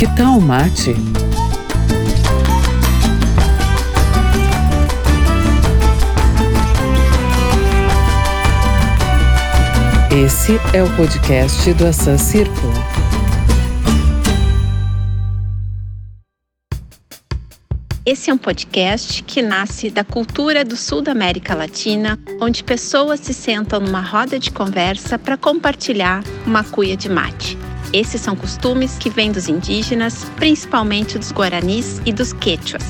Que 0.00 0.06
tal 0.16 0.40
mate? 0.40 0.94
Esse 10.10 10.52
é 10.74 10.82
o 10.82 10.96
podcast 10.96 11.74
do 11.74 11.86
Assan 11.86 12.16
Círculo. 12.16 12.72
Esse 18.06 18.30
é 18.30 18.32
um 18.32 18.38
podcast 18.38 19.22
que 19.24 19.42
nasce 19.42 19.90
da 19.90 20.02
cultura 20.02 20.64
do 20.64 20.78
sul 20.78 21.02
da 21.02 21.12
América 21.12 21.54
Latina, 21.54 22.18
onde 22.40 22.64
pessoas 22.64 23.20
se 23.20 23.34
sentam 23.34 23.78
numa 23.80 24.00
roda 24.00 24.38
de 24.38 24.50
conversa 24.50 25.18
para 25.18 25.36
compartilhar 25.36 26.24
uma 26.46 26.64
cuia 26.64 26.96
de 26.96 27.10
mate. 27.10 27.58
Esses 27.92 28.20
são 28.20 28.36
costumes 28.36 28.96
que 28.98 29.10
vêm 29.10 29.32
dos 29.32 29.48
indígenas, 29.48 30.24
principalmente 30.36 31.18
dos 31.18 31.32
guaranis 31.32 32.00
e 32.06 32.12
dos 32.12 32.32
quechuas. 32.32 32.84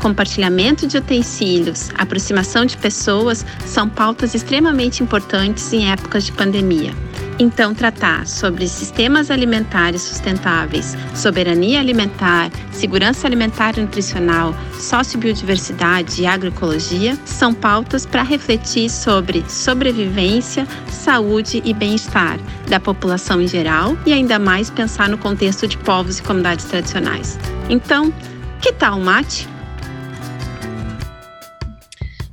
Compartilhamento 0.00 0.86
de 0.86 0.98
utensílios, 0.98 1.90
aproximação 1.94 2.66
de 2.66 2.76
pessoas 2.76 3.46
são 3.64 3.88
pautas 3.88 4.34
extremamente 4.34 5.02
importantes 5.02 5.72
em 5.72 5.90
épocas 5.90 6.24
de 6.24 6.32
pandemia. 6.32 6.92
Então, 7.38 7.74
tratar 7.74 8.26
sobre 8.26 8.68
sistemas 8.68 9.30
alimentares 9.30 10.02
sustentáveis, 10.02 10.96
soberania 11.14 11.80
alimentar, 11.80 12.50
segurança 12.70 13.26
alimentar 13.26 13.76
e 13.78 13.80
nutricional, 13.80 14.54
sociobiodiversidade 14.78 16.22
e 16.22 16.26
agroecologia 16.26 17.16
são 17.24 17.54
pautas 17.54 18.04
para 18.04 18.22
refletir 18.22 18.90
sobre 18.90 19.44
sobrevivência, 19.48 20.66
saúde 20.90 21.62
e 21.64 21.72
bem-estar 21.72 22.38
da 22.68 22.78
população 22.78 23.40
em 23.40 23.48
geral 23.48 23.96
e 24.04 24.12
ainda 24.12 24.38
mais 24.38 24.70
pensar 24.70 25.08
no 25.08 25.18
contexto 25.18 25.66
de 25.66 25.78
povos 25.78 26.18
e 26.18 26.22
comunidades 26.22 26.66
tradicionais. 26.66 27.38
Então, 27.68 28.12
que 28.60 28.72
tal 28.72 29.00
mate? 29.00 29.48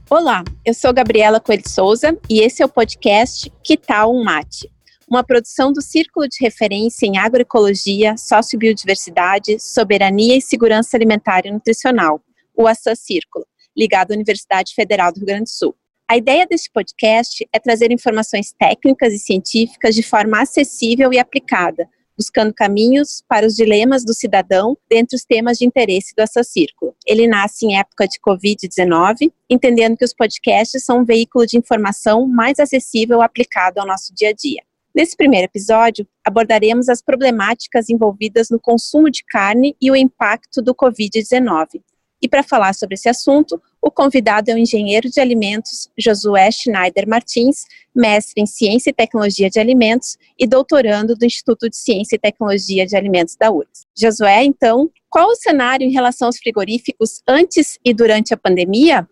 Olá, 0.09 0.44
eu 0.66 0.73
sou 0.73 0.91
Gabriela 0.91 1.39
Coelho 1.39 1.67
Souza 1.67 2.17
e 2.30 2.41
esse 2.41 2.61
é 2.61 2.66
o 2.66 2.69
podcast 2.69 3.52
Que 3.63 3.78
tal 3.78 4.13
um 4.13 4.23
mate? 4.23 4.69
Uma 5.10 5.24
produção 5.24 5.74
do 5.74 5.82
Círculo 5.82 6.28
de 6.28 6.38
Referência 6.40 7.08
em 7.08 7.18
Agroecologia, 7.18 8.16
Sociobiodiversidade, 8.16 9.60
Soberania 9.60 10.38
e 10.38 10.42
Segurança 10.42 10.96
Alimentar 10.96 11.46
e 11.46 11.52
Nutricional, 11.52 12.22
o 12.56 12.68
ASSA 12.68 12.96
Círculo, 12.96 13.46
ligado 13.76 14.12
à 14.12 14.16
Universidade 14.16 14.74
Federal 14.76 15.12
do 15.12 15.18
Rio 15.18 15.26
Grande 15.26 15.44
do 15.44 15.50
Sul. 15.50 15.76
A 16.08 16.16
ideia 16.16 16.46
deste 16.46 16.72
podcast 16.72 17.48
é 17.52 17.60
trazer 17.60 17.92
informações 17.92 18.52
técnicas 18.52 19.14
e 19.14 19.20
científicas 19.20 19.96
de 19.96 20.04
forma 20.04 20.42
acessível 20.42 21.12
e 21.12 21.18
aplicada, 21.18 21.88
buscando 22.16 22.54
caminhos 22.54 23.24
para 23.28 23.48
os 23.48 23.56
dilemas 23.56 24.04
do 24.04 24.14
cidadão 24.14 24.78
dentre 24.90 25.16
os 25.16 25.24
temas 25.24 25.58
de 25.58 25.66
interesse 25.66 26.14
do 26.16 26.22
Assa 26.22 26.44
Círculo. 26.44 26.94
Ele 27.08 27.28
nasce 27.28 27.66
em 27.66 27.80
época 27.80 28.08
de 28.08 28.20
Covid-19, 28.20 29.32
entendendo 29.50 29.98
que 29.98 30.06
os 30.06 30.14
podcasts 30.14 30.84
são 30.84 31.00
um 31.00 31.06
veículo 31.06 31.48
de 31.48 31.58
informação 31.58 32.28
mais 32.28 32.60
acessível 32.60 33.22
aplicado 33.22 33.80
ao 33.80 33.88
nosso 33.88 34.14
dia 34.14 34.30
a 34.30 34.34
dia. 34.34 34.69
Nesse 34.95 35.16
primeiro 35.16 35.45
episódio, 35.45 36.08
abordaremos 36.26 36.90
as 36.90 37.02
problemáticas 37.02 37.90
envolvidas 37.90 38.50
no 38.50 38.59
consumo 38.59 39.09
de 39.09 39.23
carne 39.23 39.76
e 39.81 39.92
o 39.92 39.96
impacto 39.96 40.62
do 40.62 40.73
Covid-19. 40.73 41.81
E 42.22 42.28
para 42.28 42.44
falar 42.44 42.73
sobre 42.73 42.96
esse 42.96 43.08
assunto, 43.08 43.62
o 43.81 43.90
convidado 43.90 44.52
é 44.52 44.54
o 44.54 44.58
engenheiro 44.58 45.09
de 45.09 45.22
alimentos 45.22 45.90
Josué 45.98 46.52
Schneider 46.52 47.08
Martins, 47.08 47.66
mestre 47.96 48.42
em 48.42 48.46
Ciência 48.46 48.90
e 48.90 48.94
Tecnologia 48.94 49.50
de 49.50 49.58
Alimentos 49.58 50.18
e 50.38 50.46
doutorando 50.46 51.16
do 51.16 51.26
Instituto 51.26 51.70
de 51.70 51.78
Ciência 51.78 52.18
e 52.18 52.20
Tecnologia 52.20 52.86
de 52.86 52.98
Alimentos 52.98 53.38
da 53.38 53.50
URGS. 53.50 53.88
Josué, 53.98 54.44
então, 54.44 54.90
qual 55.09 55.30
o 55.30 55.36
cenário 55.36 55.88
em 55.88 55.92
relação 55.92 56.28
aos 56.28 56.38
frigoríficos 56.38 57.22
antes 57.28 57.80
e 57.86 57.94
durante 57.94 58.34
a 58.34 58.38
pandemia? 58.38 59.08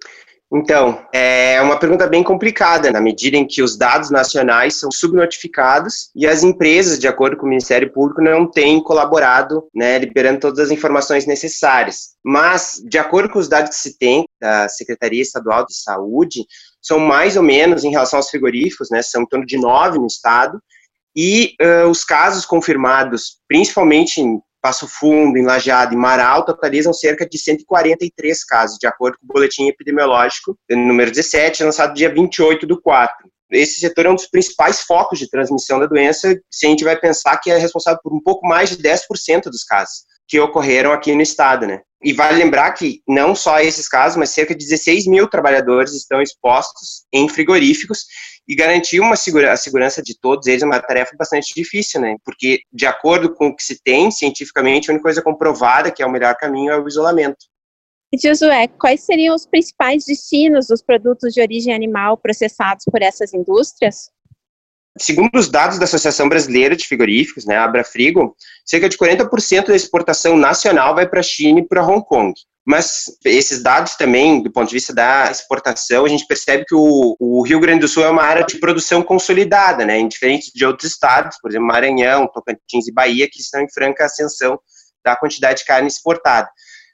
Então, 0.52 1.06
é 1.14 1.62
uma 1.62 1.78
pergunta 1.78 2.08
bem 2.08 2.24
complicada, 2.24 2.90
na 2.90 3.02
medida 3.02 3.36
em 3.36 3.46
que 3.46 3.62
os 3.62 3.78
dados 3.78 4.10
nacionais 4.10 4.80
são 4.80 4.90
subnotificados 4.90 6.10
e 6.16 6.26
as 6.26 6.42
empresas, 6.42 6.98
de 6.98 7.08
acordo 7.08 7.36
com 7.36 7.46
o 7.46 7.50
Ministério 7.50 7.92
Público, 7.92 8.22
não 8.22 8.50
têm 8.50 8.82
colaborado, 8.82 9.68
né, 9.76 10.00
liberando 10.00 10.40
todas 10.40 10.60
as 10.60 10.72
informações 10.72 11.26
necessárias. 11.26 12.16
Mas, 12.24 12.82
de 12.88 12.98
acordo 12.98 13.30
com 13.30 13.40
os 13.40 13.50
dados 13.50 13.72
que 13.72 13.82
se 13.82 13.98
tem 13.98 14.24
da 14.40 14.70
Secretaria 14.70 15.22
Estadual 15.22 15.66
de 15.66 15.76
Saúde, 15.76 16.46
são 16.82 16.98
mais 16.98 17.36
ou 17.36 17.44
menos, 17.44 17.84
em 17.84 17.92
relação 17.92 18.18
aos 18.18 18.30
frigoríficos, 18.30 18.90
né, 18.90 19.02
são 19.02 19.24
em 19.24 19.28
torno 19.28 19.46
de 19.46 19.58
nove 19.58 20.00
no 20.00 20.08
estado, 20.08 20.62
e 21.14 21.56
uh, 21.60 21.90
os 21.90 22.06
casos 22.06 22.46
confirmados, 22.46 23.40
principalmente 23.50 24.22
Passo 24.62 24.88
Fundo, 24.88 25.38
em 25.38 25.46
Lajeado 25.46 25.94
e 25.94 25.98
Marau 25.98 26.44
totalizam 26.44 26.94
cerca 26.94 27.28
de 27.28 27.38
143 27.38 28.44
casos, 28.44 28.78
de 28.80 28.88
acordo 28.88 29.18
com 29.20 29.26
o 29.26 29.34
boletim 29.34 29.68
epidemiológico 29.68 30.58
número 30.70 31.12
17, 31.12 31.64
lançado 31.64 31.94
dia 31.94 32.14
28 32.14 32.66
do 32.66 32.82
4. 32.82 33.30
Esse 33.52 33.80
setor 33.80 34.08
é 34.08 34.10
um 34.10 34.16
dos 34.16 34.28
principais 34.28 34.82
focos 34.82 35.20
de 35.20 35.30
transmissão 35.30 35.80
da 35.80 35.86
doença, 35.86 36.38
se 36.52 36.66
a 36.66 36.70
gente 36.70 36.84
vai 36.84 37.00
pensar 37.00 37.38
que 37.38 37.50
é 37.50 37.58
responsável 37.58 38.00
por 38.04 38.14
um 38.14 38.22
pouco 38.22 38.46
mais 38.46 38.70
de 38.70 38.78
10% 38.78 39.44
dos 39.44 39.64
casos 39.64 40.06
que 40.28 40.40
ocorreram 40.40 40.92
aqui 40.92 41.16
no 41.16 41.22
estado, 41.22 41.66
né? 41.66 41.82
E 42.04 42.14
vale 42.14 42.38
lembrar 42.38 42.72
que 42.74 43.02
não 43.08 43.34
só 43.34 43.60
esses 43.60 43.88
casos, 43.88 44.18
mas 44.18 44.30
cerca 44.30 44.54
de 44.54 44.66
16 44.66 45.08
mil 45.08 45.28
trabalhadores 45.28 45.94
estão 45.94 46.22
expostos 46.22 47.06
em 47.12 47.28
frigoríficos 47.28 48.06
e 48.48 48.56
garantir 48.56 49.00
uma 49.00 49.16
segura, 49.16 49.52
a 49.52 49.58
segurança 49.58 50.02
de 50.02 50.18
todos 50.18 50.48
eles 50.48 50.64
é 50.64 50.66
uma 50.66 50.80
tarefa 50.80 51.16
bastante 51.18 51.54
difícil, 51.54 52.00
né? 52.00 52.16
Porque, 52.24 52.62
de 52.72 52.86
acordo 52.86 53.34
com 53.34 53.48
o 53.48 53.56
que 53.56 53.64
se 53.64 53.82
tem 53.84 54.10
cientificamente, 54.10 54.90
a 54.90 54.94
única 54.94 55.04
coisa 55.04 55.22
comprovada 55.22 55.92
que 55.92 56.02
é 56.02 56.06
o 56.06 56.12
melhor 56.12 56.36
caminho 56.36 56.72
é 56.72 56.80
o 56.80 56.88
isolamento. 56.88 57.46
E 58.12 58.18
Josué, 58.18 58.70
quais 58.70 59.02
seriam 59.02 59.36
os 59.36 59.46
principais 59.46 60.06
destinos 60.06 60.68
dos 60.68 60.82
produtos 60.82 61.34
de 61.34 61.42
origem 61.42 61.74
animal 61.74 62.18
processados 62.18 62.86
por 62.90 63.02
essas 63.02 63.34
indústrias? 63.34 64.10
Segundo 64.98 65.36
os 65.36 65.50
dados 65.50 65.78
da 65.78 65.84
Associação 65.84 66.30
Brasileira 66.30 66.76
de 66.76 66.88
Frigoríficos, 66.88 67.46
né, 67.46 67.58
a 67.58 67.66
Abrafrigo, 67.66 68.36
cerca 68.66 68.88
de 68.88 68.98
40% 68.98 69.68
da 69.68 69.76
exportação 69.76 70.38
nacional 70.38 70.96
vai 70.96 71.08
para 71.08 71.20
a 71.20 71.24
China 71.24 71.60
e 71.60 71.68
para 71.68 71.86
Hong 71.86 72.04
Kong. 72.04 72.34
Mas 72.68 73.06
esses 73.24 73.64
dados 73.64 73.96
também, 73.96 74.44
do 74.44 74.52
ponto 74.52 74.68
de 74.68 74.74
vista 74.74 74.94
da 74.94 75.32
exportação, 75.32 76.04
a 76.04 76.10
gente 76.10 76.28
percebe 76.28 76.66
que 76.68 76.76
o, 76.76 77.16
o 77.18 77.42
Rio 77.42 77.62
Grande 77.62 77.80
do 77.80 77.88
Sul 77.88 78.04
é 78.04 78.10
uma 78.10 78.24
área 78.24 78.44
de 78.44 78.60
produção 78.60 79.02
consolidada, 79.02 79.86
né, 79.86 80.06
diferente 80.06 80.52
de 80.54 80.66
outros 80.66 80.92
estados, 80.92 81.38
por 81.42 81.50
exemplo, 81.50 81.66
Maranhão, 81.66 82.28
Tocantins 82.28 82.86
e 82.90 82.92
Bahia, 82.92 83.30
que 83.32 83.40
estão 83.40 83.62
em 83.62 83.72
franca 83.72 84.04
ascensão 84.04 84.60
da 85.02 85.16
quantidade 85.16 85.60
de 85.60 85.66
carne 85.66 85.88
exportada. 85.88 86.50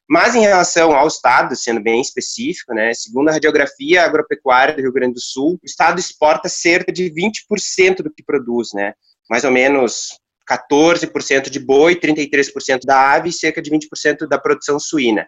Mas 0.08 0.36
em 0.36 0.42
relação 0.42 0.96
ao 0.96 1.08
Estado, 1.08 1.56
sendo 1.56 1.82
bem 1.82 2.00
específico, 2.02 2.72
né, 2.72 2.94
segundo 2.94 3.30
a 3.30 3.34
radiografia 3.34 4.04
agropecuária 4.04 4.76
do 4.76 4.82
Rio 4.84 4.94
Grande 4.94 5.16
do 5.16 5.22
Sul, 5.22 5.54
o 5.54 5.66
Estado 5.66 6.00
exporta 6.00 6.48
cerca 6.48 6.92
de 6.92 7.12
20% 7.12 8.04
do 8.04 8.14
que 8.14 8.24
produz, 8.24 8.74
né, 8.76 8.94
mais 9.28 9.44
ou 9.44 9.50
menos 9.50 10.10
14% 10.48 11.50
de 11.50 11.60
boi, 11.60 11.96
33% 11.96 12.82
da 12.86 13.14
ave 13.14 13.30
e 13.30 13.34
cerca 13.34 13.60
de 13.60 13.72
20% 13.72 14.28
da 14.28 14.38
produção 14.38 14.80
suína. 14.80 15.28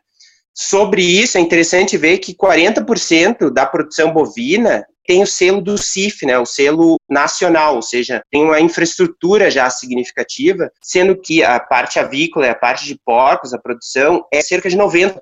Sobre 0.58 1.04
isso, 1.04 1.38
é 1.38 1.42
interessante 1.42 1.98
ver 1.98 2.20
que 2.20 2.34
40% 2.34 3.50
da 3.52 3.66
produção 3.66 4.14
bovina 4.14 4.86
tem 5.06 5.22
o 5.22 5.28
selo 5.28 5.62
do 5.62 5.78
CIF, 5.78 6.26
né, 6.26 6.40
o 6.40 6.46
selo 6.46 6.96
nacional, 7.10 7.76
ou 7.76 7.82
seja, 7.82 8.22
tem 8.32 8.44
uma 8.44 8.60
infraestrutura 8.60 9.52
já 9.52 9.70
significativa, 9.70 10.72
sendo 10.82 11.20
que 11.20 11.44
a 11.44 11.60
parte 11.60 12.00
avícola 12.00 12.48
e 12.48 12.50
a 12.50 12.56
parte 12.56 12.86
de 12.86 12.98
porcos, 13.06 13.54
a 13.54 13.60
produção, 13.60 14.26
é 14.34 14.42
cerca 14.42 14.70
de 14.70 14.78
90%, 14.78 15.20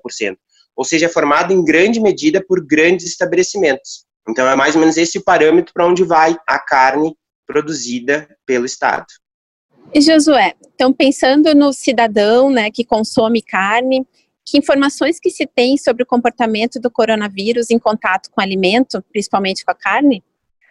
ou 0.76 0.84
seja, 0.84 1.06
é 1.06 1.08
formada 1.08 1.52
em 1.52 1.64
grande 1.64 2.00
medida 2.00 2.42
por 2.46 2.64
grandes 2.64 3.04
estabelecimentos. 3.04 4.04
Então, 4.28 4.48
é 4.48 4.54
mais 4.54 4.74
ou 4.74 4.80
menos 4.80 4.96
esse 4.96 5.18
o 5.18 5.24
parâmetro 5.24 5.74
para 5.74 5.86
onde 5.86 6.02
vai 6.04 6.34
a 6.48 6.58
carne 6.58 7.14
produzida 7.46 8.28
pelo 8.46 8.64
Estado. 8.64 9.06
E 9.92 10.00
Josué, 10.00 10.54
então 10.74 10.92
pensando 10.92 11.54
no 11.54 11.72
cidadão, 11.72 12.50
né, 12.50 12.70
que 12.70 12.84
consome 12.84 13.42
carne, 13.42 14.06
que 14.44 14.58
informações 14.58 15.18
que 15.18 15.30
se 15.30 15.46
tem 15.46 15.76
sobre 15.76 16.02
o 16.02 16.06
comportamento 16.06 16.78
do 16.78 16.90
coronavírus 16.90 17.70
em 17.70 17.78
contato 17.78 18.30
com 18.30 18.40
alimento, 18.40 19.02
principalmente 19.10 19.64
com 19.64 19.70
a 19.70 19.74
carne? 19.74 20.22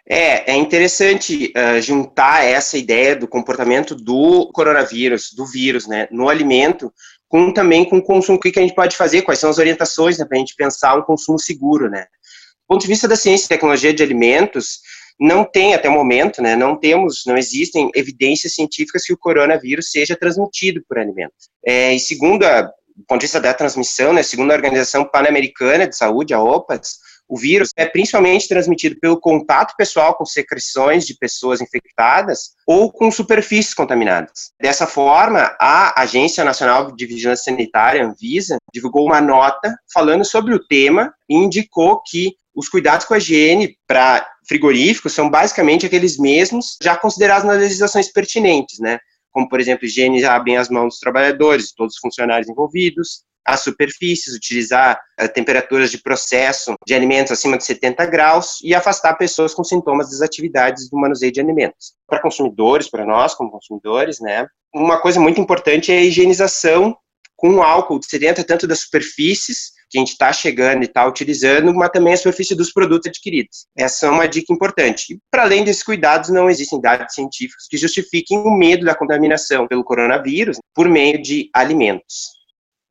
É, 0.06 0.52
é 0.52 0.56
interessante 0.56 1.52
uh, 1.56 1.80
juntar 1.80 2.44
essa 2.44 2.76
ideia 2.76 3.16
do 3.16 3.26
comportamento 3.26 3.94
do 3.94 4.50
coronavírus, 4.52 5.32
do 5.32 5.46
vírus, 5.46 5.86
né, 5.86 6.06
no 6.10 6.28
alimento, 6.28 6.92
com 7.26 7.50
também 7.52 7.88
com 7.88 7.96
o 7.96 8.02
consumo, 8.02 8.36
o 8.36 8.40
que, 8.40 8.52
que 8.52 8.58
a 8.58 8.62
gente 8.62 8.74
pode 8.74 8.96
fazer, 8.96 9.22
quais 9.22 9.40
são 9.40 9.48
as 9.48 9.58
orientações 9.58 10.18
né, 10.18 10.26
para 10.26 10.36
a 10.36 10.40
gente 10.40 10.54
pensar 10.54 10.96
um 10.96 11.02
consumo 11.02 11.38
seguro, 11.38 11.88
né. 11.88 12.02
Do 12.02 12.68
ponto 12.68 12.82
de 12.82 12.86
vista 12.86 13.08
da 13.08 13.16
ciência 13.16 13.46
e 13.46 13.48
tecnologia 13.48 13.94
de 13.94 14.02
alimentos, 14.02 14.80
não 15.18 15.42
tem 15.44 15.74
até 15.74 15.88
o 15.88 15.92
momento, 15.92 16.42
né, 16.42 16.54
não 16.54 16.78
temos, 16.78 17.22
não 17.26 17.38
existem 17.38 17.90
evidências 17.94 18.54
científicas 18.54 19.04
que 19.04 19.12
o 19.12 19.18
coronavírus 19.18 19.90
seja 19.90 20.14
transmitido 20.14 20.82
por 20.86 20.98
alimentos. 20.98 21.48
É, 21.66 21.94
e 21.94 21.98
segundo 21.98 22.44
a 22.44 22.70
do 22.94 23.04
ponto 23.06 23.20
de 23.20 23.26
vista 23.26 23.40
da 23.40 23.52
transmissão, 23.52 24.12
né, 24.12 24.22
segundo 24.22 24.52
a 24.52 24.54
Organização 24.54 25.04
Pan-Americana 25.04 25.86
de 25.86 25.96
Saúde, 25.96 26.32
a 26.32 26.40
OPAS, 26.40 26.98
O 27.28 27.38
vírus 27.38 27.70
é 27.76 27.86
principalmente 27.86 28.48
transmitido 28.48 28.98
pelo 29.00 29.18
contato 29.18 29.74
pessoal 29.76 30.14
com 30.14 30.26
secreções 30.26 31.06
de 31.06 31.16
pessoas 31.16 31.60
infectadas 31.60 32.50
ou 32.66 32.92
com 32.92 33.10
superfícies 33.10 33.72
contaminadas. 33.72 34.52
Dessa 34.60 34.86
forma, 34.86 35.56
a 35.58 36.00
Agência 36.02 36.44
Nacional 36.44 36.92
de 36.92 37.06
Vigilância 37.06 37.44
Sanitária, 37.44 38.04
Anvisa, 38.04 38.58
divulgou 38.72 39.06
uma 39.06 39.20
nota 39.20 39.74
falando 39.92 40.24
sobre 40.24 40.54
o 40.54 40.64
tema 40.66 41.14
e 41.28 41.34
indicou 41.34 42.02
que 42.02 42.34
os 42.54 42.68
cuidados 42.68 43.06
com 43.06 43.14
a 43.14 43.18
higiene 43.18 43.76
para 43.86 44.26
frigoríficos 44.46 45.12
são 45.12 45.28
basicamente 45.30 45.86
aqueles 45.86 46.18
mesmos 46.18 46.76
já 46.80 46.96
considerados 46.96 47.44
nas 47.44 47.58
legislações 47.58 48.12
pertinentes, 48.12 48.78
né? 48.78 48.98
Como, 49.34 49.48
por 49.48 49.60
exemplo, 49.60 49.84
higienizar 49.84 50.42
bem 50.42 50.56
as 50.56 50.70
mãos 50.70 50.94
dos 50.94 51.00
trabalhadores, 51.00 51.74
todos 51.74 51.96
os 51.96 52.00
funcionários 52.00 52.48
envolvidos, 52.48 53.24
as 53.44 53.60
superfícies, 53.60 54.34
utilizar 54.34 54.98
uh, 55.20 55.28
temperaturas 55.28 55.90
de 55.90 55.98
processo 55.98 56.74
de 56.86 56.94
alimentos 56.94 57.32
acima 57.32 57.58
de 57.58 57.64
70 57.64 58.06
graus 58.06 58.58
e 58.62 58.74
afastar 58.74 59.14
pessoas 59.14 59.52
com 59.52 59.62
sintomas 59.62 60.10
das 60.10 60.22
atividades 60.22 60.88
do 60.88 60.96
manuseio 60.96 61.32
de 61.32 61.40
alimentos. 61.40 61.94
Para 62.06 62.22
consumidores, 62.22 62.88
para 62.88 63.04
nós 63.04 63.34
como 63.34 63.50
consumidores, 63.50 64.20
né, 64.20 64.46
uma 64.74 65.00
coisa 65.00 65.20
muito 65.20 65.40
importante 65.40 65.92
é 65.92 65.98
a 65.98 66.02
higienização 66.02 66.96
com 67.36 67.62
álcool 67.62 67.98
de 67.98 68.06
70 68.06 68.44
tanto 68.44 68.66
das 68.66 68.80
superfícies 68.80 69.72
que 69.94 69.98
a 69.98 70.00
gente 70.00 70.10
está 70.10 70.32
chegando 70.32 70.82
e 70.82 70.86
está 70.86 71.06
utilizando, 71.06 71.72
mas 71.72 71.90
também 71.90 72.14
a 72.14 72.16
superfície 72.16 72.56
dos 72.56 72.72
produtos 72.72 73.08
adquiridos. 73.08 73.66
Essa 73.78 74.06
é 74.06 74.10
uma 74.10 74.26
dica 74.26 74.52
importante. 74.52 75.20
Para 75.30 75.44
além 75.44 75.62
desses 75.62 75.84
cuidados, 75.84 76.30
não 76.30 76.50
existem 76.50 76.80
dados 76.80 77.14
científicos 77.14 77.68
que 77.70 77.76
justifiquem 77.76 78.38
o 78.38 78.50
medo 78.50 78.84
da 78.84 78.96
contaminação 78.96 79.68
pelo 79.68 79.84
coronavírus 79.84 80.58
por 80.74 80.88
meio 80.88 81.22
de 81.22 81.48
alimentos. 81.54 82.34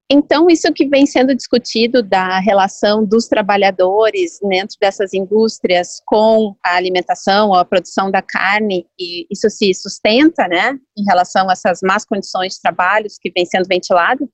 Então, 0.09 0.49
isso 0.49 0.71
que 0.71 0.87
vem 0.87 1.05
sendo 1.05 1.35
discutido 1.35 2.01
da 2.01 2.39
relação 2.39 3.03
dos 3.03 3.27
trabalhadores 3.27 4.39
dentro 4.41 4.77
dessas 4.79 5.13
indústrias 5.13 6.01
com 6.05 6.55
a 6.65 6.75
alimentação 6.75 7.53
a 7.53 7.65
produção 7.65 8.09
da 8.09 8.21
carne, 8.21 8.85
e 8.97 9.25
isso 9.29 9.49
se 9.49 9.73
sustenta, 9.73 10.47
né, 10.47 10.77
em 10.97 11.03
relação 11.03 11.49
a 11.49 11.53
essas 11.53 11.79
más 11.83 12.05
condições 12.05 12.53
de 12.53 12.61
trabalho 12.61 13.07
que 13.21 13.31
vem 13.31 13.45
sendo 13.45 13.67
ventilado? 13.67 14.29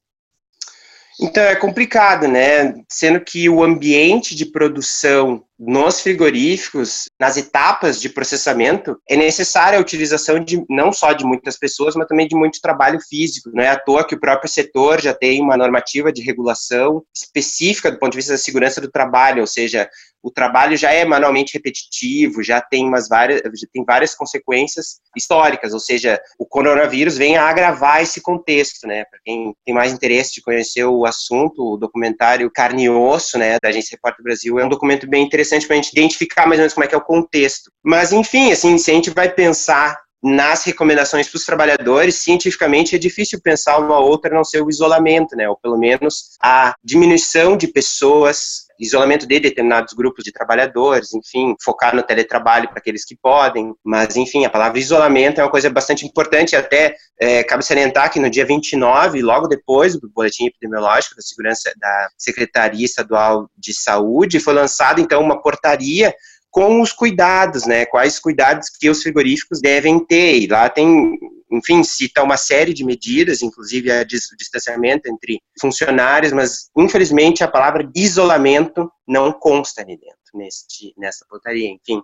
Então 1.20 1.44
é 1.44 1.56
complicado, 1.56 2.28
né? 2.28 2.74
Sendo 2.88 3.20
que 3.20 3.50
o 3.50 3.64
ambiente 3.64 4.34
de 4.34 4.46
produção 4.46 5.44
nos 5.60 6.00
frigoríficos, 6.00 7.10
nas 7.20 7.36
etapas 7.36 8.00
de 8.00 8.08
processamento, 8.08 8.98
é 9.10 9.18
necessária 9.18 9.78
a 9.78 9.82
utilização 9.82 10.40
de 10.40 10.64
não 10.70 10.94
só 10.94 11.12
de 11.12 11.26
muitas 11.26 11.58
pessoas, 11.58 11.96
mas 11.96 12.08
também 12.08 12.28
de 12.28 12.36
muito 12.36 12.62
trabalho 12.62 13.00
físico. 13.02 13.52
Não 13.54 13.62
é 13.62 13.68
à 13.68 13.78
toa 13.78 14.08
que 14.08 14.16
o 14.16 14.20
próprio 14.20 14.50
setor 14.50 15.02
já 15.02 15.14
tem 15.14 15.42
uma 15.42 15.58
normativa 15.58 16.14
de 16.14 16.22
regulação 16.22 17.04
específica 17.14 17.92
do 17.92 18.00
ponto 18.00 18.14
de 18.14 18.18
vista 18.18 18.32
da 18.32 18.38
segurança 18.38 18.80
do 18.80 18.90
trabalho, 18.90 19.42
ou 19.42 19.48
seja, 19.48 19.90
o 20.22 20.30
trabalho 20.30 20.76
já 20.76 20.92
é 20.92 21.06
manualmente 21.06 21.54
repetitivo, 21.54 22.44
já 22.44 22.62
tem 22.62 22.86
umas 22.86 23.08
várias, 23.08 23.42
já 23.42 23.68
tem 23.74 23.84
várias 23.86 24.14
consequências 24.14 25.00
históricas, 25.16 25.74
ou 25.74 25.80
seja, 25.80 26.22
o 26.38 26.46
coronavírus 26.46 27.18
vem 27.18 27.38
a 27.38 27.48
agravar 27.48 28.02
esse 28.02 28.22
contexto, 28.22 28.86
né? 28.86 29.06
Para 29.06 29.20
quem 29.24 29.54
tem 29.66 29.74
mais 29.74 29.94
interesse 29.94 30.36
de 30.36 30.42
conhecer 30.42 30.84
o 30.84 31.06
assunto, 31.06 31.74
o 31.74 31.78
documentário 31.78 32.52
Carne 32.52 32.86
e 32.86 32.90
Osso, 32.90 33.38
né, 33.38 33.58
da 33.62 33.70
Agência 33.70 33.96
Repórter 33.96 34.24
Brasil, 34.24 34.60
é 34.60 34.66
um 34.66 34.70
documento 34.70 35.08
bem 35.08 35.24
interessante 35.24 35.49
para 35.66 35.76
a 35.76 35.82
gente 35.82 35.92
identificar 35.92 36.46
mais 36.46 36.60
ou 36.60 36.64
menos 36.64 36.74
como 36.74 36.84
é 36.84 36.88
que 36.88 36.96
é 36.96 36.98
o 36.98 37.02
contexto. 37.02 37.72
Mas, 37.84 38.12
enfim, 38.12 38.52
assim, 38.52 38.78
se 38.78 38.92
a 38.92 38.94
gente 38.94 39.10
vai 39.10 39.30
pensar 39.30 39.98
nas 40.22 40.64
recomendações 40.66 41.30
para 41.30 41.38
os 41.38 41.46
trabalhadores, 41.46 42.16
cientificamente 42.16 42.96
é 42.96 43.00
difícil 43.00 43.40
pensar 43.42 43.80
uma 43.80 44.00
outra 44.00 44.36
não 44.36 44.44
ser 44.44 44.62
o 44.62 44.70
isolamento, 44.70 45.36
né? 45.36 45.48
Ou 45.50 45.58
pelo 45.58 45.78
menos 45.78 46.36
a 46.42 46.74
diminuição 46.84 47.56
de 47.56 47.68
pessoas, 47.68 48.69
isolamento 48.80 49.28
de 49.28 49.40
determinados 49.40 49.94
grupos 49.94 50.24
de 50.24 50.32
trabalhadores, 50.32 51.14
enfim, 51.14 51.56
focar 51.62 51.96
no 51.96 52.02
teletrabalho 52.02 52.70
para 52.70 52.80
aqueles 52.80 53.04
que 53.04 53.18
podem. 53.22 53.74
Mas, 53.84 54.16
enfim, 54.16 54.46
a 54.46 54.50
palavra 54.50 54.80
isolamento 54.80 55.42
é 55.42 55.44
uma 55.44 55.52
coisa 55.52 55.70
bastante 55.70 56.06
importante. 56.06 56.56
Até 56.56 56.96
é, 57.20 57.44
cabe 57.44 57.66
salientar 57.66 58.12
que 58.12 58.20
no 58.20 58.30
dia 58.30 58.46
29, 58.46 59.22
logo 59.22 59.48
depois 59.48 60.00
do 60.00 60.10
boletim 60.10 60.46
epidemiológico 60.46 61.16
da 61.16 61.22
segurança 61.22 61.72
da 61.78 62.10
Secretaria 62.18 62.86
Estadual 62.86 63.50
de 63.58 63.74
Saúde, 63.74 64.40
foi 64.40 64.54
lançada 64.54 65.02
então 65.02 65.22
uma 65.22 65.42
portaria 65.42 66.14
com 66.52 66.82
os 66.82 66.92
cuidados, 66.92 67.66
né? 67.66 67.86
Quais 67.86 68.20
cuidados 68.20 68.70
que 68.70 68.90
os 68.90 69.02
frigoríficos 69.02 69.62
devem 69.62 70.04
ter. 70.04 70.40
E 70.40 70.48
lá 70.48 70.70
tem, 70.70 71.18
enfim, 71.52 71.84
cita 71.84 72.24
uma 72.24 72.38
série 72.38 72.74
de 72.74 72.84
medidas, 72.84 73.42
inclusive 73.42 73.92
a 73.92 74.04
distanciamento 74.04 75.10
entre 75.10 75.42
funcionários, 75.60 76.34
mas 76.34 76.70
infelizmente 76.78 77.44
a 77.44 77.48
palavra 77.48 77.90
isolamento 77.96 78.92
não 79.08 79.32
consta 79.32 79.82
ali 79.82 79.98
dentro, 79.98 80.18
neste, 80.34 80.94
nessa 80.98 81.26
portaria. 81.30 81.70
Enfim, 81.70 82.02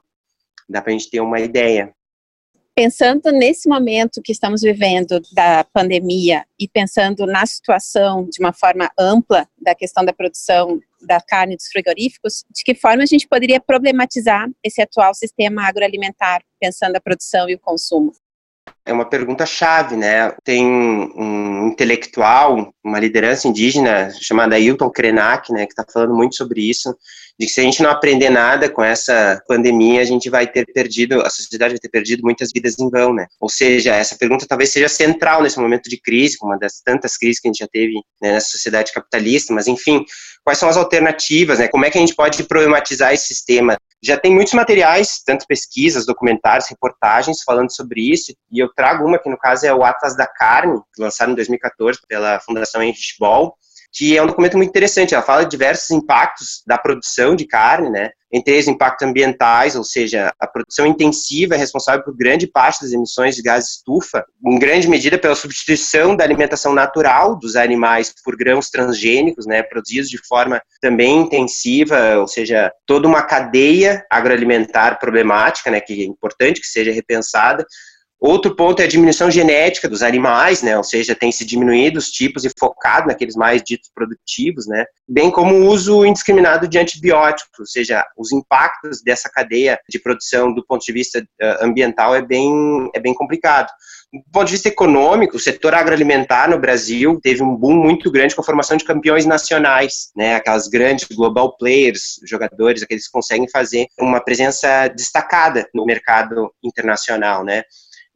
dá 0.70 0.82
para 0.82 0.92
a 0.92 0.94
gente 0.94 1.10
ter 1.10 1.22
uma 1.22 1.40
ideia. 1.40 1.94
Pensando 2.78 3.32
nesse 3.32 3.70
momento 3.70 4.22
que 4.22 4.34
estamos 4.34 4.62
vivendo 4.62 5.22
da 5.32 5.64
pandemia 5.64 6.44
e 6.60 6.68
pensando 6.68 7.26
na 7.26 7.46
situação 7.46 8.28
de 8.30 8.38
uma 8.42 8.52
forma 8.52 8.92
ampla 9.00 9.48
da 9.58 9.74
questão 9.74 10.04
da 10.04 10.12
produção 10.12 10.82
da 11.02 11.22
carne 11.22 11.56
dos 11.56 11.68
frigoríficos, 11.68 12.44
de 12.52 12.66
que 12.66 12.76
forma 12.76 13.04
a 13.04 13.06
gente 13.06 13.30
poderia 13.30 13.62
problematizar 13.62 14.50
esse 14.62 14.82
atual 14.82 15.14
sistema 15.14 15.66
agroalimentar, 15.66 16.44
pensando 16.60 16.98
a 16.98 17.00
produção 17.00 17.48
e 17.48 17.56
o 17.56 17.60
consumo? 17.60 18.12
É 18.86 18.92
uma 18.92 19.06
pergunta 19.06 19.46
chave, 19.46 19.96
né? 19.96 20.36
Tem 20.44 20.66
um 20.66 21.68
intelectual, 21.68 22.74
uma 22.84 23.00
liderança 23.00 23.48
indígena 23.48 24.12
chamada 24.20 24.60
Hilton 24.60 24.90
Krenak, 24.90 25.52
né, 25.52 25.66
que 25.66 25.72
está 25.72 25.86
falando 25.92 26.14
muito 26.14 26.36
sobre 26.36 26.70
isso, 26.70 26.94
de 27.38 27.46
que 27.46 27.52
se 27.52 27.60
a 27.60 27.64
gente 27.64 27.84
não 27.84 27.90
aprender 27.90 28.30
nada 28.30 28.70
com 28.70 28.84
essa 28.84 29.42
pandemia, 29.48 30.02
a 30.02 30.06
gente 30.06 30.30
vai 30.30 30.48
ter 30.48 30.66
perdido, 30.66 31.22
a 31.22 31.30
sociedade 31.30 31.74
vai 31.74 31.80
ter 31.80 31.90
perdido 31.90 32.24
muitas 32.24 32.50
vidas 32.54 32.80
em 32.80 32.90
vão, 32.90 33.14
né? 33.14 33.28
Ou 33.40 33.50
seja, 33.50 33.94
essa 33.94 34.16
pergunta 34.16 34.46
talvez 34.48 34.72
seja 34.72 34.88
central 34.88 35.44
nesse 35.44 35.60
momento 35.60 35.90
de 35.90 36.00
crise, 36.00 36.38
uma 36.42 36.58
das 36.58 36.82
tantas 36.84 37.18
crises 37.18 37.42
que 37.42 37.48
a 37.48 37.52
gente 37.52 37.60
já 37.60 37.68
teve 37.68 37.94
né, 38.22 38.34
nessa 38.34 38.50
sociedade 38.50 38.94
capitalista, 38.94 39.54
mas 39.54 39.68
enfim, 39.68 40.06
quais 40.44 40.58
são 40.58 40.70
as 40.70 40.78
alternativas, 40.78 41.60
né? 41.60 41.68
Como 41.68 41.84
é 41.84 41.92
que 41.92 41.98
a 41.98 42.02
gente 42.02 42.16
pode 42.16 42.42
problematizar 42.46 43.14
esse 43.14 43.28
sistema? 43.28 43.76
Já 44.02 44.18
tem 44.18 44.34
muitos 44.34 44.54
materiais, 44.54 45.22
tanto 45.26 45.46
pesquisas, 45.48 46.06
documentários, 46.06 46.70
reportagens 46.70 47.42
falando 47.44 47.74
sobre 47.76 48.02
isso, 48.02 48.32
e 48.52 48.60
eu 48.60 48.70
trago 48.74 49.06
uma 49.06 49.20
que 49.20 49.30
no 49.30 49.38
caso 49.38 49.66
é 49.66 49.74
o 49.74 49.84
Atlas 49.84 50.16
da 50.16 50.28
Carne, 50.28 50.80
lançado 50.98 51.32
em 51.32 51.36
2014 51.36 52.00
pela 52.08 52.40
Fundação 52.40 52.82
Heinrich 52.82 53.16
Boll, 53.20 53.54
que 53.96 54.18
é 54.18 54.22
um 54.22 54.28
documento 54.28 54.58
muito 54.58 54.70
interessante. 54.70 55.14
Ela 55.14 55.24
fala 55.24 55.46
de 55.46 55.52
diversos 55.52 55.90
impactos 55.90 56.62
da 56.68 56.78
produção 56.78 57.34
de 57.34 57.48
carne, 57.48 57.90
né? 57.90 58.10
Entre 58.32 58.54
eles, 58.54 58.68
impactos 58.68 59.08
ambientais, 59.08 59.78
ou 59.78 59.84
seja, 59.86 60.34
a 60.38 60.46
produção 60.46 60.86
intensiva 60.86 61.56
é 61.56 61.58
responsável 61.58 62.04
por 62.04 62.14
grande 62.14 62.46
parte 62.46 62.82
das 62.82 62.92
emissões 62.92 63.34
de 63.34 63.42
gases 63.42 63.78
estufa, 63.78 64.26
em 64.46 64.60
grande 64.60 64.90
medida 64.90 65.18
pela 65.18 65.36
substituição 65.36 66.14
da 66.14 66.26
alimentação 66.26 66.74
natural 66.74 67.40
dos 67.40 67.56
animais 67.56 68.14
por 68.22 68.36
grãos 68.36 68.70
transgênicos, 68.70 69.46
né? 69.46 69.64
Produzidos 69.64 70.10
de 70.10 70.18
forma 70.28 70.62
também 70.82 71.22
intensiva, 71.22 72.18
ou 72.18 72.28
seja, 72.28 72.70
toda 72.86 73.08
uma 73.08 73.22
cadeia 73.22 74.06
agroalimentar 74.12 75.00
problemática, 75.00 75.72
né? 75.72 75.80
Que 75.80 76.02
é 76.02 76.06
importante 76.06 76.60
que 76.60 76.68
seja 76.68 76.92
repensada 76.92 77.66
Outro 78.20 78.56
ponto 78.56 78.82
é 78.82 78.86
a 78.86 78.88
diminuição 78.88 79.30
genética 79.30 79.90
dos 79.90 80.02
animais, 80.02 80.62
né? 80.62 80.78
Ou 80.78 80.84
seja, 80.84 81.14
tem 81.14 81.32
se 81.32 81.46
diminuído 81.46 82.00
os 82.00 82.10
tipos 82.10 82.46
e 82.46 82.52
focado 82.58 83.08
naqueles 83.08 83.36
mais 83.36 83.62
ditos 83.62 83.92
produtivos, 83.94 84.66
né? 84.68 84.86
Bem 85.08 85.30
como 85.30 85.54
o 85.54 85.68
uso 85.68 86.06
indiscriminado 86.06 86.68
de 86.68 86.80
antibióticos, 86.80 87.60
ou 87.60 87.66
seja, 87.66 88.06
os 88.18 88.32
impactos 88.32 89.02
dessa 89.04 89.30
cadeia 89.30 89.78
de 89.90 90.00
produção 90.00 90.54
do 90.54 90.66
ponto 90.66 90.84
de 90.84 90.94
vista 90.94 91.20
uh, 91.20 91.66
ambiental 91.66 92.16
é 92.16 92.22
bem, 92.22 92.90
é 92.96 93.00
bem 93.00 93.14
complicado. 93.14 93.70
Do 94.14 94.32
ponto 94.32 94.46
de 94.46 94.54
vista 94.54 94.70
econômico, 94.70 95.36
o 95.36 95.40
setor 95.40 95.74
agroalimentar 95.74 96.50
no 96.50 96.58
Brasil 96.58 97.20
teve 97.22 97.44
um 97.44 97.54
boom 97.54 97.76
muito 97.76 98.10
grande 98.10 98.34
com 98.34 98.42
a 98.42 98.46
formação 98.46 98.78
de 98.78 98.86
campeões 98.86 99.26
nacionais, 99.26 100.10
né? 100.16 100.36
Aquelas 100.36 100.70
grandes 100.70 101.06
global 101.10 101.58
players, 101.58 102.16
jogadores, 102.26 102.82
aqueles 102.82 103.08
que 103.08 103.12
conseguem 103.12 103.50
fazer 103.50 103.88
uma 104.00 104.24
presença 104.24 104.88
destacada 104.88 105.68
no 105.74 105.86
mercado 105.86 106.50
internacional, 106.64 107.44
né? 107.44 107.64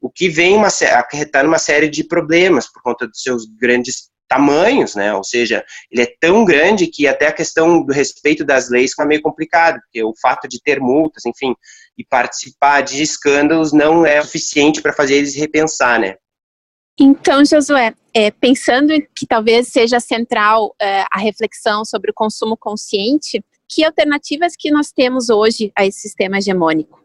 O 0.02 0.10
que 0.10 0.30
vem 0.30 0.56
uma, 0.56 0.68
acarretando 0.68 1.48
uma 1.48 1.60
série 1.60 1.90
de 1.90 2.04
problemas 2.04 2.72
por 2.72 2.82
conta 2.82 3.08
dos 3.08 3.22
seus 3.22 3.46
grandes 3.46 4.10
tamanhos, 4.28 4.96
né? 4.96 5.14
Ou 5.14 5.24
seja, 5.24 5.66
ele 5.92 6.04
é 6.04 6.16
tão 6.20 6.46
grande 6.46 6.88
que 6.88 7.08
até 7.08 7.28
a 7.28 7.34
questão 7.34 7.84
do 7.84 7.92
respeito 7.92 8.46
das 8.46 8.70
leis 8.70 8.92
fica 8.92 9.06
meio 9.06 9.22
complicado, 9.22 9.80
porque 9.82 10.04
o 10.04 10.14
fato 10.22 10.48
de 10.48 10.62
ter 10.62 10.80
multas, 10.80 11.26
enfim, 11.26 11.56
e 11.98 12.06
participar 12.06 12.82
de 12.82 13.02
escândalos 13.02 13.74
não 13.74 14.06
é 14.06 14.22
suficiente 14.22 14.82
para 14.82 14.94
fazer 14.94 15.16
eles 15.16 15.36
repensar, 15.36 16.00
né? 16.00 16.16
Então, 17.02 17.44
Josué, 17.44 17.94
é, 18.14 18.30
pensando 18.30 18.94
que 19.16 19.26
talvez 19.26 19.70
seja 19.70 20.00
central 20.00 20.76
é, 20.80 21.06
a 21.12 21.18
reflexão 21.18 21.84
sobre 21.84 22.12
o 22.12 22.14
consumo 22.14 22.56
consciente, 22.58 23.44
que 23.68 23.84
alternativas 23.84 24.54
que 24.58 24.70
nós 24.70 24.92
temos 24.92 25.30
hoje 25.30 25.72
a 25.76 25.86
esse 25.86 26.00
sistema 26.02 26.38
hegemônico? 26.38 27.02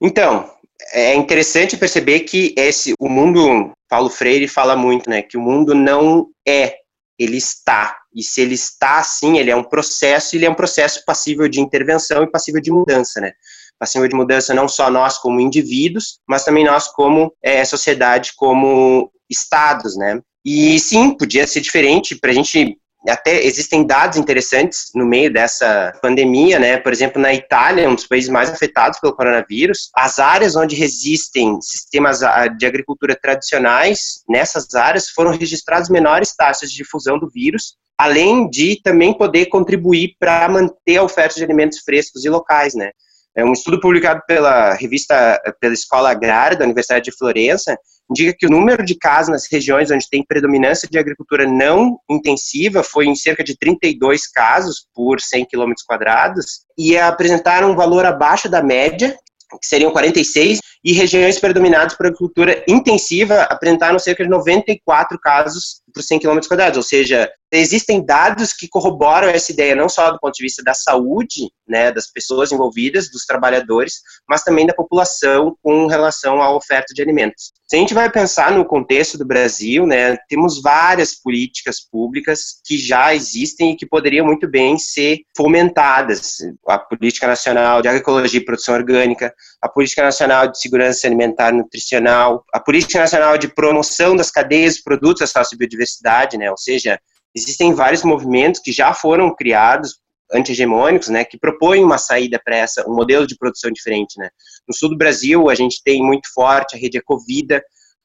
Então, 0.00 0.50
é 0.92 1.14
interessante 1.14 1.76
perceber 1.76 2.20
que 2.20 2.54
esse 2.56 2.94
o 2.98 3.08
mundo 3.08 3.72
Paulo 3.88 4.10
Freire 4.10 4.48
fala 4.48 4.76
muito, 4.76 5.08
né, 5.08 5.22
que 5.22 5.36
o 5.36 5.40
mundo 5.40 5.74
não 5.74 6.28
é 6.46 6.80
ele 7.20 7.36
está. 7.36 7.98
E 8.14 8.22
se 8.22 8.40
ele 8.40 8.54
está 8.54 8.98
assim, 8.98 9.36
ele 9.36 9.50
é 9.50 9.56
um 9.56 9.62
processo, 9.62 10.34
ele 10.34 10.46
é 10.46 10.50
um 10.50 10.54
processo 10.54 11.04
passível 11.04 11.46
de 11.48 11.60
intervenção 11.60 12.22
e 12.22 12.30
passível 12.30 12.62
de 12.62 12.70
mudança, 12.70 13.20
né? 13.20 13.32
Passível 13.78 14.08
de 14.08 14.16
mudança 14.16 14.54
não 14.54 14.66
só 14.66 14.90
nós 14.90 15.18
como 15.18 15.38
indivíduos, 15.38 16.18
mas 16.26 16.44
também 16.44 16.64
nós 16.64 16.88
como 16.88 17.30
é, 17.42 17.62
sociedade, 17.62 18.32
como 18.36 19.12
estados, 19.28 19.98
né? 19.98 20.18
E 20.44 20.78
sim, 20.80 21.14
podia 21.14 21.46
ser 21.46 21.60
diferente 21.60 22.16
para 22.16 22.30
a 22.30 22.34
gente 22.34 22.78
até 23.08 23.44
existem 23.44 23.86
dados 23.86 24.18
interessantes 24.18 24.90
no 24.94 25.06
meio 25.06 25.32
dessa 25.32 25.92
pandemia, 26.02 26.58
né? 26.58 26.76
Por 26.76 26.92
exemplo, 26.92 27.20
na 27.20 27.32
Itália, 27.32 27.88
um 27.88 27.94
dos 27.94 28.06
países 28.06 28.28
mais 28.28 28.50
afetados 28.50 29.00
pelo 29.00 29.14
coronavírus, 29.14 29.90
as 29.96 30.18
áreas 30.18 30.54
onde 30.56 30.76
resistem 30.76 31.58
sistemas 31.62 32.20
de 32.58 32.66
agricultura 32.66 33.18
tradicionais, 33.20 34.22
nessas 34.28 34.74
áreas 34.74 35.08
foram 35.08 35.30
registradas 35.30 35.88
menores 35.88 36.34
taxas 36.34 36.70
de 36.70 36.76
difusão 36.76 37.18
do 37.18 37.30
vírus, 37.30 37.76
além 37.98 38.48
de 38.48 38.80
também 38.82 39.16
poder 39.16 39.46
contribuir 39.46 40.16
para 40.18 40.48
manter 40.48 40.96
a 40.98 41.02
oferta 41.02 41.34
de 41.36 41.44
alimentos 41.44 41.80
frescos 41.80 42.24
e 42.24 42.28
locais, 42.28 42.74
né? 42.74 42.90
É 43.36 43.44
um 43.44 43.52
estudo 43.52 43.80
publicado 43.80 44.22
pela 44.26 44.74
revista, 44.74 45.40
pela 45.60 45.74
Escola 45.74 46.10
Agrária 46.10 46.56
da 46.56 46.64
Universidade 46.64 47.04
de 47.04 47.16
Florença, 47.16 47.78
indica 48.10 48.34
que 48.36 48.46
o 48.46 48.50
número 48.50 48.84
de 48.84 48.96
casos 48.96 49.30
nas 49.30 49.46
regiões 49.50 49.90
onde 49.90 50.08
tem 50.10 50.24
predominância 50.26 50.88
de 50.90 50.98
agricultura 50.98 51.46
não 51.46 51.96
intensiva 52.10 52.82
foi 52.82 53.06
em 53.06 53.14
cerca 53.14 53.44
de 53.44 53.56
32 53.56 54.26
casos 54.26 54.86
por 54.92 55.20
100 55.20 55.46
km 55.46 55.72
quadrados 55.86 56.62
e 56.76 56.98
apresentaram 56.98 57.70
um 57.70 57.76
valor 57.76 58.04
abaixo 58.04 58.48
da 58.48 58.62
média, 58.62 59.16
que 59.60 59.66
seriam 59.66 59.92
46, 59.92 60.60
e 60.84 60.92
regiões 60.92 61.38
predominadas 61.38 61.94
por 61.94 62.06
agricultura 62.06 62.64
intensiva 62.66 63.42
apresentaram 63.42 63.98
cerca 63.98 64.24
de 64.24 64.30
94 64.30 65.18
casos 65.18 65.80
por 65.92 66.02
100 66.02 66.20
km 66.20 66.38
quadrados, 66.48 66.76
ou 66.76 66.82
seja, 66.82 67.30
existem 67.52 68.04
dados 68.04 68.52
que 68.52 68.68
corroboram 68.68 69.28
essa 69.28 69.50
ideia 69.50 69.74
não 69.74 69.88
só 69.88 70.10
do 70.10 70.20
ponto 70.20 70.34
de 70.34 70.44
vista 70.44 70.62
da 70.62 70.72
saúde, 70.72 71.50
né, 71.66 71.90
das 71.92 72.06
pessoas 72.06 72.52
envolvidas, 72.52 73.10
dos 73.10 73.24
trabalhadores, 73.24 74.00
mas 74.28 74.42
também 74.42 74.66
da 74.66 74.74
população 74.74 75.56
com 75.62 75.86
relação 75.86 76.40
à 76.40 76.54
oferta 76.54 76.94
de 76.94 77.02
alimentos. 77.02 77.52
Se 77.66 77.76
a 77.76 77.78
gente 77.78 77.94
vai 77.94 78.10
pensar 78.10 78.52
no 78.52 78.64
contexto 78.64 79.18
do 79.18 79.24
Brasil, 79.24 79.86
né, 79.86 80.16
temos 80.28 80.60
várias 80.60 81.14
políticas 81.14 81.80
públicas 81.80 82.60
que 82.64 82.76
já 82.76 83.14
existem 83.14 83.72
e 83.72 83.76
que 83.76 83.86
poderiam 83.86 84.26
muito 84.26 84.48
bem 84.48 84.78
ser 84.78 85.20
fomentadas. 85.36 86.38
A 86.66 86.78
Política 86.78 87.26
Nacional 87.26 87.82
de 87.82 87.88
Agroecologia 87.88 88.40
e 88.40 88.44
Produção 88.44 88.74
Orgânica, 88.74 89.32
a 89.62 89.68
Política 89.68 90.02
Nacional 90.02 90.48
de 90.48 90.58
Segurança 90.70 91.08
Alimentar 91.08 91.52
e 91.52 91.56
Nutricional, 91.56 92.44
a 92.54 92.60
Política 92.60 93.00
Nacional 93.00 93.36
de 93.36 93.48
Promoção 93.48 94.14
das 94.14 94.30
Cadeias 94.30 94.76
de 94.76 94.84
Produtos 94.84 95.20
da 95.20 95.26
Sociobiodiversidade, 95.26 96.38
né, 96.38 96.48
ou 96.48 96.56
seja, 96.56 97.00
existem 97.34 97.74
vários 97.74 98.04
movimentos 98.04 98.60
que 98.60 98.70
já 98.70 98.94
foram 98.94 99.34
criados 99.34 99.98
anti-hegemônicos, 100.32 101.08
né, 101.08 101.24
que 101.24 101.36
propõem 101.36 101.82
uma 101.82 101.98
saída 101.98 102.40
para 102.44 102.56
essa, 102.56 102.88
um 102.88 102.94
modelo 102.94 103.26
de 103.26 103.36
produção 103.36 103.72
diferente, 103.72 104.16
né. 104.16 104.30
No 104.68 104.72
sul 104.72 104.90
do 104.90 104.96
Brasil, 104.96 105.50
a 105.50 105.56
gente 105.56 105.82
tem 105.82 106.00
muito 106.00 106.32
forte 106.32 106.76
a 106.76 106.78
rede 106.78 106.98
Ecovida, 106.98 107.60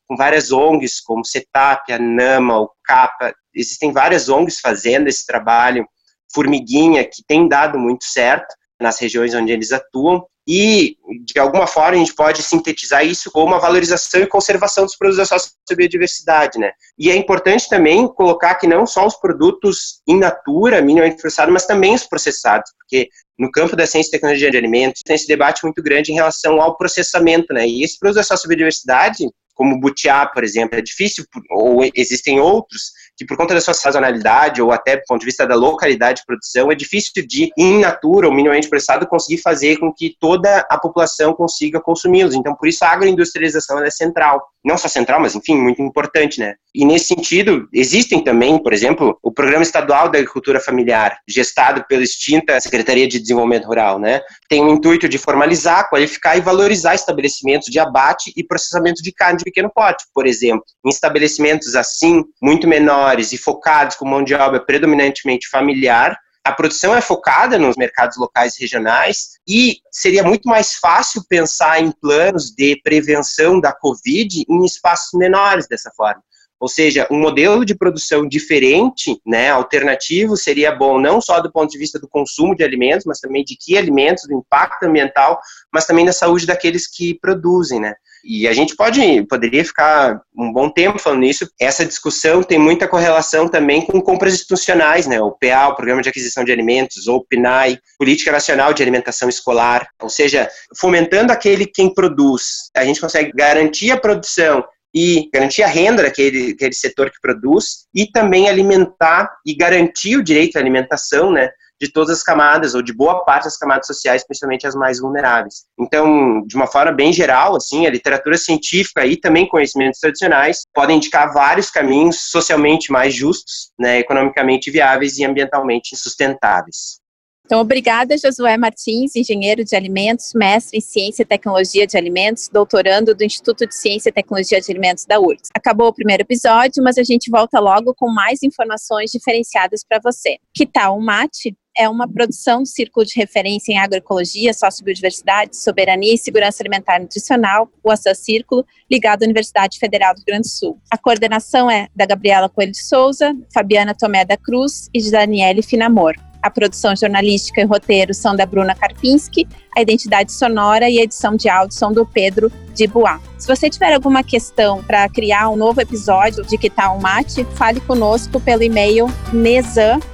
com 0.08 0.16
várias 0.16 0.52
ONGs, 0.52 1.02
como 1.02 1.24
CETAP, 1.24 1.92
a 1.92 2.00
NAMA, 2.00 2.62
o 2.62 2.72
CAPA, 2.84 3.32
existem 3.54 3.92
várias 3.92 4.28
ONGs 4.28 4.60
fazendo 4.60 5.08
esse 5.08 5.24
trabalho, 5.24 5.88
Formiguinha, 6.34 7.04
que 7.04 7.24
tem 7.28 7.48
dado 7.48 7.78
muito 7.78 8.06
certo 8.06 8.54
nas 8.80 9.00
regiões 9.00 9.36
onde 9.36 9.52
eles 9.52 9.72
atuam, 9.72 10.26
e, 10.48 10.96
de 11.26 11.40
alguma 11.40 11.66
forma, 11.66 11.92
a 11.92 12.00
gente 12.00 12.14
pode 12.14 12.44
sintetizar 12.44 13.04
isso 13.04 13.32
como 13.32 13.48
uma 13.48 13.60
valorização 13.60 14.22
e 14.22 14.28
conservação 14.28 14.86
dos 14.86 14.96
produtos 14.96 15.28
da 15.70 15.76
biodiversidade, 15.76 16.60
né? 16.60 16.72
E 17.00 17.10
é 17.10 17.16
importante 17.16 17.68
também 17.68 18.08
colocar 18.08 18.56
que 18.56 18.68
não 18.68 18.86
só 18.86 19.08
os 19.08 19.16
produtos 19.16 20.02
in 20.08 20.20
natura, 20.20 20.82
minimamente 20.82 21.20
processados, 21.20 21.52
mas 21.52 21.66
também 21.66 21.96
os 21.96 22.06
processados, 22.06 22.72
porque 22.78 23.10
no 23.40 23.52
campo 23.52 23.76
da 23.76 23.88
ciência 23.88 24.10
e 24.10 24.12
tecnologia 24.12 24.52
de 24.52 24.58
alimentos 24.58 25.02
tem 25.04 25.16
esse 25.16 25.28
debate 25.28 25.64
muito 25.64 25.82
grande 25.82 26.12
em 26.12 26.16
relação 26.16 26.62
ao 26.62 26.78
processamento, 26.78 27.54
né? 27.54 27.68
E 27.68 27.84
esses 27.84 27.98
produtos 27.98 28.28
da 28.28 28.48
biodiversidade, 28.48 29.28
como 29.56 29.76
o 29.76 29.80
butiá, 29.80 30.28
por 30.28 30.44
exemplo, 30.44 30.78
é 30.78 30.82
difícil, 30.82 31.26
ou 31.50 31.82
existem 31.96 32.40
outros, 32.40 32.92
que 33.18 33.26
por 33.26 33.38
conta 33.38 33.54
da 33.54 33.62
sua 33.62 33.74
sazonalidade 33.74 34.62
ou 34.62 34.72
até 34.72 34.98
do 34.98 35.04
ponto 35.08 35.22
de 35.22 35.26
vista 35.26 35.48
da 35.48 35.56
localidade 35.56 36.20
de 36.20 36.26
produção, 36.26 36.72
é 36.72 36.76
difícil 36.76 37.12
de, 37.26 37.50
in 37.58 37.80
natura 37.80 38.28
ou 38.28 38.34
minimamente 38.34 38.70
processado, 38.70 39.08
conseguir 39.08 39.42
fazer 39.42 39.78
com 39.78 39.92
que 39.94 40.16
toda 40.20 40.66
a 40.70 40.78
população 40.78 41.34
consiga 41.34 41.80
consumi-los. 41.80 42.36
Então, 42.36 42.54
por 42.54 42.68
isso 42.68 42.84
a 42.84 42.90
agroindustrialização 42.90 43.80
é 43.84 43.90
central. 43.90 44.46
Não 44.64 44.78
só 44.78 44.88
central, 44.88 45.22
mas, 45.22 45.36
enfim, 45.36 45.56
muito 45.56 45.82
importante, 45.82 46.40
né? 46.40 46.56
E 46.74 46.84
nesse 46.84 47.06
sentido, 47.06 47.70
existem 47.72 48.24
também, 48.24 48.62
por 48.62 48.74
exemplo, 48.74 49.18
o 49.22 49.32
Programa 49.32 49.62
Estadual 49.62 50.10
da 50.10 50.18
Agricultura 50.18 50.60
Familiar, 50.60 51.20
gestado 51.28 51.86
pela 51.88 52.04
extinta 52.04 52.60
Secretaria 52.60 53.08
de 53.08 53.20
Desenvolvimento 53.20 53.66
Rural, 53.66 54.00
né? 54.00 54.22
Tem 54.50 54.64
o 54.64 54.70
intuito 54.70 55.08
de 55.08 55.20
formalizar, 55.20 55.88
qualificar 55.88 56.36
e 56.36 56.42
valorizar 56.42 56.96
estabelecimentos 56.96 57.68
de 57.72 57.80
abate 57.80 58.34
e 58.36 58.44
processamento 58.44 59.04
de 59.04 59.12
carne 59.12 59.38
pequeno 59.46 59.72
porte, 59.74 60.06
por 60.14 60.28
exemplo. 60.28 60.66
Em 60.86 60.90
estabelecimentos 60.90 61.76
assim, 61.76 62.24
muito 62.42 62.68
menores, 62.68 62.96
menores 62.96 63.32
e 63.32 63.38
focados 63.38 63.96
com 63.96 64.06
mão 64.06 64.24
de 64.24 64.34
obra 64.34 64.60
predominantemente 64.60 65.50
familiar, 65.50 66.18
a 66.44 66.52
produção 66.52 66.96
é 66.96 67.02
focada 67.02 67.58
nos 67.58 67.76
mercados 67.76 68.18
locais 68.18 68.56
e 68.58 68.62
regionais 68.62 69.40
e 69.48 69.78
seria 69.92 70.24
muito 70.24 70.48
mais 70.48 70.76
fácil 70.76 71.24
pensar 71.28 71.82
em 71.82 71.92
planos 71.92 72.52
de 72.52 72.80
prevenção 72.84 73.60
da 73.60 73.74
Covid 73.74 74.46
em 74.48 74.64
espaços 74.64 75.18
menores 75.18 75.68
dessa 75.68 75.92
forma. 75.96 76.22
Ou 76.66 76.70
seja, 76.70 77.08
um 77.12 77.20
modelo 77.20 77.64
de 77.64 77.76
produção 77.76 78.28
diferente, 78.28 79.22
né, 79.24 79.52
alternativo, 79.52 80.36
seria 80.36 80.72
bom 80.72 81.00
não 81.00 81.22
só 81.22 81.40
do 81.40 81.52
ponto 81.52 81.70
de 81.70 81.78
vista 81.78 82.00
do 82.00 82.08
consumo 82.08 82.56
de 82.56 82.64
alimentos, 82.64 83.06
mas 83.06 83.20
também 83.20 83.44
de 83.44 83.56
que 83.56 83.78
alimentos, 83.78 84.24
do 84.28 84.34
impacto 84.34 84.82
ambiental, 84.82 85.40
mas 85.72 85.86
também 85.86 86.04
da 86.04 86.12
saúde 86.12 86.48
daqueles 86.48 86.88
que 86.88 87.20
produzem, 87.20 87.80
né. 87.80 87.94
E 88.28 88.48
a 88.48 88.54
gente 88.54 88.76
pode, 88.76 89.00
poderia 89.28 89.64
ficar 89.64 90.20
um 90.36 90.52
bom 90.52 90.68
tempo 90.68 90.98
falando 90.98 91.20
nisso. 91.20 91.48
Essa 91.62 91.86
discussão 91.86 92.42
tem 92.42 92.58
muita 92.58 92.88
correlação 92.88 93.48
também 93.48 93.86
com 93.86 94.02
compras 94.02 94.34
institucionais, 94.34 95.06
né? 95.06 95.22
O 95.22 95.32
PA, 95.32 95.68
o 95.68 95.76
Programa 95.76 96.02
de 96.02 96.10
Aquisição 96.10 96.44
de 96.44 96.52
Alimentos, 96.52 97.08
ou 97.08 97.24
PNAE, 97.24 97.78
Política 98.00 98.32
Nacional 98.32 98.74
de 98.74 98.82
Alimentação 98.82 99.30
Escolar. 99.30 99.88
Ou 100.02 100.10
seja, 100.10 100.50
fomentando 100.76 101.32
aquele 101.32 101.68
quem 101.68 101.94
produz, 101.94 102.72
a 102.76 102.84
gente 102.84 103.00
consegue 103.00 103.32
garantir 103.32 103.92
a 103.92 103.98
produção 103.98 104.64
e 104.96 105.30
garantir 105.34 105.62
a 105.62 105.68
renda 105.68 106.04
daquele, 106.04 106.54
daquele 106.54 106.74
setor 106.74 107.12
que 107.12 107.20
produz 107.22 107.86
e 107.94 108.10
também 108.10 108.48
alimentar 108.48 109.30
e 109.46 109.54
garantir 109.54 110.16
o 110.16 110.24
direito 110.24 110.56
à 110.56 110.60
alimentação, 110.60 111.30
né? 111.30 111.50
de 111.80 111.92
todas 111.92 112.18
as 112.18 112.24
camadas, 112.24 112.74
ou 112.74 112.82
de 112.82 112.94
boa 112.94 113.26
parte 113.26 113.44
das 113.44 113.58
camadas 113.58 113.88
sociais, 113.88 114.26
principalmente 114.26 114.66
as 114.66 114.76
mais 114.76 115.00
vulneráveis. 115.00 115.66
Então, 115.78 116.42
de 116.48 116.56
uma 116.56 116.68
forma 116.68 116.92
bem 116.92 117.12
geral, 117.12 117.56
assim, 117.56 117.86
a 117.86 117.90
literatura 117.90 118.38
científica 118.38 119.06
e 119.06 119.18
também 119.18 119.48
conhecimentos 119.48 120.00
tradicionais 120.00 120.62
podem 120.74 120.98
indicar 120.98 121.34
vários 121.34 121.70
caminhos 121.70 122.30
socialmente 122.32 122.92
mais 122.92 123.14
justos, 123.14 123.72
né, 123.78 124.00
economicamente 124.00 124.72
viáveis 124.72 125.18
e 125.18 125.26
ambientalmente 125.26 125.96
sustentáveis. 125.98 127.04
Então, 127.46 127.62
obrigada, 127.62 128.18
Josué 128.18 128.58
Martins, 128.58 129.16
engenheiro 129.16 129.64
de 129.64 129.76
alimentos, 129.76 130.34
mestre 130.34 130.80
em 130.80 130.82
Ciência 130.82 131.22
e 131.22 131.26
Tecnologia 131.26 131.86
de 131.86 131.96
Alimentos, 131.96 132.50
doutorando 132.52 133.14
do 133.14 133.24
Instituto 133.24 133.68
de 133.68 133.76
Ciência 133.76 134.10
e 134.10 134.12
Tecnologia 134.12 134.60
de 134.60 134.72
Alimentos 134.72 135.06
da 135.06 135.20
URGS. 135.20 135.50
Acabou 135.54 135.90
o 135.90 135.94
primeiro 135.94 136.24
episódio, 136.24 136.84
mas 136.84 136.98
a 136.98 137.04
gente 137.04 137.30
volta 137.30 137.60
logo 137.60 137.94
com 137.94 138.10
mais 138.10 138.42
informações 138.42 139.12
diferenciadas 139.12 139.84
para 139.88 140.00
você. 140.04 140.38
Que 140.54 140.66
tal 140.66 140.98
um 140.98 141.02
mate? 141.04 141.56
é 141.78 141.90
uma 141.90 142.08
produção 142.08 142.62
do 142.62 142.68
Círculo 142.68 143.06
de 143.06 143.14
Referência 143.16 143.72
em 143.72 143.78
Agroecologia, 143.78 144.54
Sociobiodiversidade, 144.54 145.58
Soberania 145.58 146.14
e 146.14 146.18
Segurança 146.18 146.64
Alimentar 146.64 146.98
e 146.98 147.02
Nutricional, 147.02 147.70
o 147.84 147.92
ASSA 147.92 148.16
Círculo, 148.16 148.66
ligado 148.90 149.24
à 149.24 149.26
Universidade 149.26 149.78
Federal 149.78 150.14
do 150.14 150.20
Rio 150.20 150.26
Grande 150.28 150.48
do 150.48 150.52
Sul. 150.52 150.80
A 150.90 150.98
coordenação 150.98 151.70
é 151.70 151.88
da 151.94 152.06
Gabriela 152.06 152.48
Coelho 152.48 152.72
de 152.72 152.82
Souza, 152.82 153.36
Fabiana 153.54 153.94
Tomé 153.94 154.24
da 154.24 154.38
Cruz 154.38 154.90
e 154.94 155.02
de 155.02 155.12
Daniele 155.12 155.62
Finamor. 155.62 156.16
A 156.46 156.50
produção 156.52 156.96
jornalística 156.96 157.60
e 157.60 157.64
roteiro 157.64 158.14
são 158.14 158.36
da 158.36 158.46
Bruna 158.46 158.76
Karpinski, 158.76 159.48
a 159.76 159.82
identidade 159.82 160.32
sonora 160.32 160.88
e 160.88 161.00
a 161.00 161.02
edição 161.02 161.36
de 161.36 161.50
áudio 161.50 161.76
são 161.76 161.92
do 161.92 162.06
Pedro 162.06 162.52
de 162.72 162.86
Bois. 162.86 163.20
Se 163.36 163.48
você 163.48 163.68
tiver 163.68 163.92
alguma 163.96 164.22
questão 164.22 164.84
para 164.84 165.10
criar 165.10 165.50
um 165.50 165.56
novo 165.56 165.82
episódio 165.82 166.46
de 166.46 166.56
Que 166.56 166.70
Tal 166.70 167.00
Mate, 167.00 167.44
fale 167.56 167.80
conosco 167.80 168.40
pelo 168.40 168.62
e-mail 168.62 169.08
nesan.urgs.br. 169.34 170.06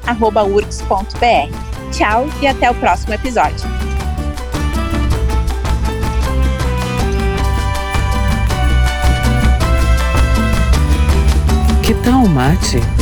Tchau 1.91 2.29
e 2.41 2.47
até 2.47 2.71
o 2.71 2.75
próximo 2.75 3.13
episódio. 3.13 3.69
Que 11.83 11.93
tal 11.95 12.25
mate? 12.29 13.00